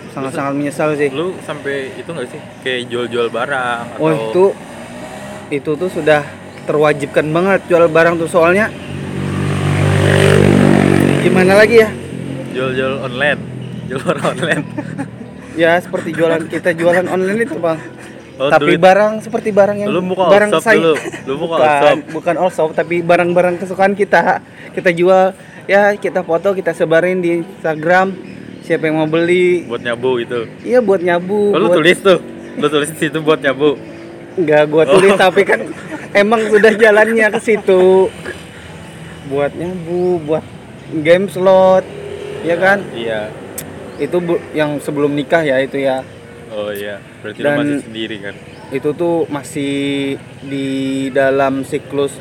sangat-sangat 0.10 0.54
menyesal 0.54 0.94
sih. 0.94 1.10
lu 1.10 1.34
sampai 1.42 1.94
itu 1.94 2.06
nggak 2.06 2.28
sih? 2.30 2.42
Kayak 2.62 2.82
jual-jual 2.90 3.28
barang 3.30 3.86
atau 3.94 4.02
oh 4.02 4.12
itu 4.14 4.46
itu 5.50 5.72
tuh 5.74 5.90
sudah 5.90 6.22
terwajibkan 6.66 7.26
banget 7.30 7.66
jual 7.66 7.86
barang 7.86 8.18
tuh. 8.18 8.30
Soalnya 8.30 8.70
gimana 11.22 11.54
lagi 11.58 11.82
ya? 11.82 11.90
Jual-jual 12.54 12.94
online 13.04 13.42
jual 13.86 14.02
barang 14.02 14.26
online 14.26 14.64
ya 15.60 15.76
seperti 15.84 16.16
jualan 16.16 16.48
kita 16.48 16.72
jualan 16.72 17.04
online 17.12 17.44
itu 17.44 17.60
bang. 17.60 17.80
Oh, 18.40 18.48
tapi 18.48 18.72
duit. 18.72 18.80
barang 18.80 19.20
seperti 19.20 19.52
barang 19.52 19.84
yang 19.84 19.92
Lu 19.92 20.00
buka 20.00 20.24
all 20.24 20.32
barang 20.32 20.50
saya 20.64 20.80
dulu. 20.80 20.96
Lu 21.28 21.34
buka 21.36 21.56
all 21.60 21.60
bukan, 21.60 21.84
shop. 21.84 21.98
bukan 22.16 22.36
all 22.40 22.52
shop 22.56 22.70
tapi 22.72 23.04
barang-barang 23.04 23.60
kesukaan 23.60 24.00
kita. 24.00 24.40
Kita 24.72 24.96
jual 24.96 25.36
ya 25.68 25.92
kita 26.00 26.24
foto 26.24 26.56
kita 26.56 26.72
sebarin 26.72 27.20
di 27.20 27.44
Instagram. 27.44 28.16
Siapa 28.64 28.88
yang 28.88 29.04
mau 29.04 29.10
beli? 29.12 29.68
Buat 29.68 29.84
nyabu 29.84 30.24
itu 30.24 30.48
iya 30.64 30.80
buat 30.80 31.04
nyabu 31.04 31.52
oh, 31.52 31.60
lu 31.60 31.68
buat- 31.68 31.84
tulis 31.84 32.00
tuh. 32.00 32.20
Lu 32.56 32.68
tulis 32.72 32.88
di 32.88 32.98
situ 32.98 33.20
buat 33.20 33.44
nyabu. 33.44 33.76
Nggak 34.40 34.64
gua 34.72 34.84
tulis 34.88 35.12
Oh. 35.12 35.20
tapi 35.20 35.44
kan 35.44 35.60
emang 36.16 36.40
sudah 36.48 36.72
jalannya 36.72 37.28
ke 37.36 37.40
situ. 37.44 38.08
Buat 39.28 39.52
nyabu 39.60 40.24
buat 40.24 40.46
game 41.04 41.28
slot 41.28 41.84
ya 42.48 42.56
kan? 42.56 42.80
Iya 42.96 43.28
itu 44.00 44.18
bu- 44.18 44.42
yang 44.52 44.80
sebelum 44.80 45.12
nikah 45.12 45.44
ya 45.44 45.60
itu 45.60 45.78
ya. 45.78 46.02
Oh 46.50 46.72
iya 46.72 46.98
berarti 47.22 47.40
Dan- 47.40 47.58
masih 47.60 47.80
sendiri 47.86 48.18
kan? 48.20 48.36
itu 48.70 48.90
tuh 48.94 49.26
masih 49.28 49.74
di 50.46 50.68
dalam 51.10 51.66
siklus. 51.66 52.14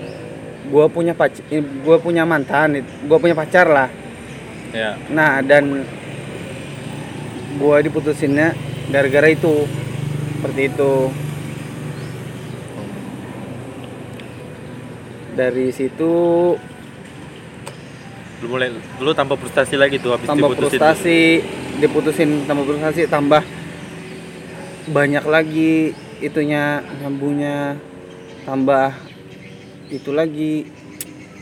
Gua 0.69 0.89
punya 0.89 1.13
pac 1.13 1.33
gua 1.81 1.97
punya 1.97 2.25
mantan 2.25 2.81
gua 3.05 3.17
punya 3.17 3.33
pacar 3.33 3.69
lah. 3.69 3.89
Ya. 4.73 4.97
Nah 5.09 5.41
dan 5.41 5.85
gua 7.57 7.81
diputusinnya 7.81 8.53
gara-gara 8.89 9.29
itu 9.29 9.65
seperti 10.35 10.69
itu. 10.69 10.93
Dari 15.35 15.71
situ 15.71 16.13
lu 18.39 18.47
mulai 18.47 18.71
lu 19.03 19.11
tambah 19.13 19.35
frustasi 19.35 19.75
lagi 19.75 19.99
tuh 19.99 20.15
habis 20.15 20.27
tambah 20.31 20.47
diputusin 20.49 20.79
frustasi 20.79 21.21
diputusin 21.79 22.45
tambah 22.51 22.67
frustasi 22.67 23.07
tambah 23.07 23.43
banyak 24.91 25.25
lagi 25.29 25.95
itunya 26.19 26.83
nyambunya 26.99 27.79
tambah 28.43 28.97
itu 29.89 30.11
lagi 30.13 30.69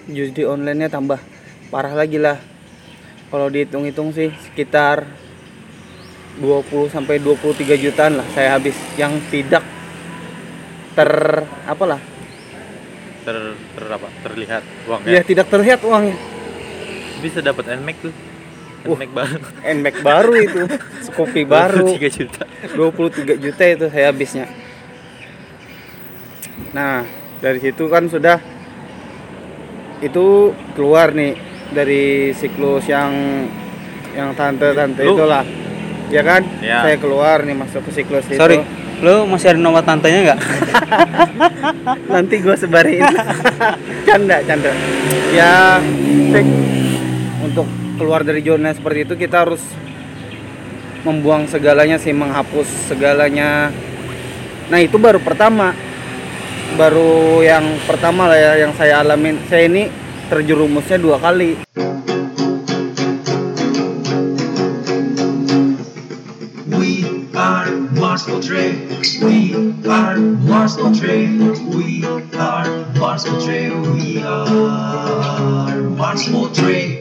judi 0.07 0.47
online 0.47 0.87
nya 0.87 0.89
tambah 0.91 1.19
parah 1.71 1.95
lagi 1.95 2.19
lah. 2.19 2.39
Kalau 3.27 3.51
dihitung-hitung 3.51 4.15
sih 4.15 4.31
sekitar 4.47 5.03
20 6.39 6.95
sampai 6.95 7.19
23 7.19 7.75
jutaan 7.75 8.23
lah 8.23 8.27
saya 8.35 8.55
habis. 8.55 8.75
Yang 8.95 9.19
tidak 9.35 9.65
ter 10.95 11.11
apalah 11.67 12.01
ter, 13.27 13.59
ter 13.59 13.85
apa? 13.91 14.09
Terlihat 14.23 14.63
ya? 14.63 14.87
Uangnya 14.87 15.23
tidak 15.27 15.47
terlihat 15.51 15.81
uangnya. 15.83 16.17
Bisa 17.19 17.43
dapat 17.43 17.75
nmax 17.75 17.97
tuh. 18.07 18.15
Nmax 18.95 19.11
baru. 19.11 19.37
Nmax 19.67 19.95
baru 20.07 20.33
itu. 20.39 20.63
Scoopy 21.11 21.43
baru. 21.57 21.89
3 21.99 22.19
juta. 22.23 22.45
23 22.75 23.43
juta 23.43 23.63
itu 23.67 23.87
saya 23.91 24.07
habisnya. 24.15 24.47
Nah 26.71 27.03
dari 27.43 27.59
situ 27.59 27.91
kan 27.91 28.07
sudah 28.07 28.39
itu 30.05 30.53
keluar 30.77 31.11
nih 31.17 31.35
dari 31.73 32.31
siklus 32.37 32.87
yang 32.87 33.11
yang 34.15 34.33
tante-tante 34.39 35.03
Lu- 35.03 35.17
itulah. 35.19 35.45
Ya 36.07 36.23
kan? 36.23 36.47
Ya. 36.63 36.87
saya 36.87 37.03
keluar 37.03 37.43
nih 37.43 37.59
masuk 37.59 37.83
ke 37.91 37.91
siklus 37.91 38.31
itu. 38.31 38.39
Sorry 38.39 38.63
lu 39.05 39.29
masih 39.29 39.53
ada 39.53 39.61
nomor 39.61 39.85
tantenya 39.85 40.33
nggak? 40.33 40.41
Nanti 42.17 42.41
gua 42.41 42.57
sebarin. 42.57 43.05
Canda 44.09 44.41
canda. 44.41 44.73
Ya 45.37 45.77
cek 46.33 46.47
keluar 47.97 48.23
dari 48.23 48.45
zona 48.45 48.71
seperti 48.77 49.09
itu 49.09 49.15
kita 49.17 49.49
harus 49.49 49.65
membuang 51.03 51.49
segalanya 51.49 51.97
sih 51.97 52.13
menghapus 52.13 52.93
segalanya 52.93 53.73
nah 54.69 54.79
itu 54.79 55.01
baru 55.01 55.19
pertama 55.19 55.73
baru 56.77 57.41
yang 57.41 57.81
pertama 57.89 58.29
lah 58.29 58.39
ya 58.39 58.53
yang 58.69 58.73
saya 58.77 59.01
alamin 59.01 59.41
saya 59.49 59.67
ini 59.67 59.89
terjerumusnya 60.29 61.01
dua 61.01 61.17
kali 61.17 61.57
We 68.17 68.25
Portrait. 68.25 68.75
We 69.23 69.55
are 69.87 70.17
Mars 70.17 70.77
Portrait. 70.77 71.29
We 71.69 72.05
are 72.35 72.67
Mars 72.97 73.25
Portrait. 73.25 73.71
We 73.93 74.23
are 74.23 75.81
Mars 75.97 76.29
Portrait. 76.29 76.96